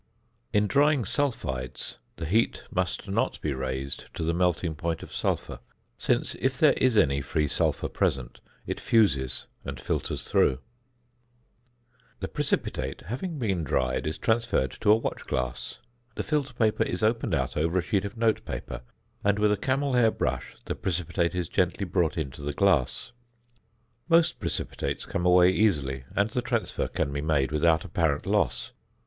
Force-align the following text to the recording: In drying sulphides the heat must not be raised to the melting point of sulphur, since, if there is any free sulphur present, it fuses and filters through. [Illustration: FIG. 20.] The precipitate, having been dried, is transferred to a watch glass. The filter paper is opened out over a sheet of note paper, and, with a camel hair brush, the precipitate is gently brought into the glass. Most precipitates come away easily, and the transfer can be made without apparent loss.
In 0.51 0.65
drying 0.65 1.03
sulphides 1.05 1.97
the 2.15 2.25
heat 2.25 2.63
must 2.71 3.07
not 3.07 3.39
be 3.39 3.53
raised 3.53 4.11
to 4.15 4.23
the 4.23 4.33
melting 4.33 4.73
point 4.73 5.03
of 5.03 5.13
sulphur, 5.13 5.59
since, 5.95 6.33
if 6.39 6.57
there 6.57 6.73
is 6.73 6.97
any 6.97 7.21
free 7.21 7.47
sulphur 7.47 7.87
present, 7.87 8.39
it 8.65 8.79
fuses 8.79 9.45
and 9.63 9.79
filters 9.79 10.27
through. 10.27 10.57
[Illustration: 10.57 11.99
FIG. 11.99 11.99
20.] 12.01 12.07
The 12.21 12.27
precipitate, 12.29 13.01
having 13.09 13.37
been 13.37 13.63
dried, 13.63 14.07
is 14.07 14.17
transferred 14.17 14.71
to 14.79 14.89
a 14.91 14.95
watch 14.95 15.27
glass. 15.27 15.77
The 16.15 16.23
filter 16.23 16.55
paper 16.55 16.81
is 16.81 17.03
opened 17.03 17.35
out 17.35 17.55
over 17.55 17.77
a 17.77 17.83
sheet 17.83 18.03
of 18.03 18.17
note 18.17 18.43
paper, 18.43 18.81
and, 19.23 19.37
with 19.37 19.51
a 19.51 19.55
camel 19.55 19.93
hair 19.93 20.09
brush, 20.09 20.55
the 20.65 20.73
precipitate 20.73 21.35
is 21.35 21.47
gently 21.47 21.85
brought 21.85 22.17
into 22.17 22.41
the 22.41 22.53
glass. 22.53 23.11
Most 24.09 24.39
precipitates 24.39 25.05
come 25.05 25.27
away 25.27 25.51
easily, 25.51 26.05
and 26.15 26.31
the 26.31 26.41
transfer 26.41 26.87
can 26.87 27.13
be 27.13 27.21
made 27.21 27.51
without 27.51 27.85
apparent 27.85 28.25
loss. 28.25 28.71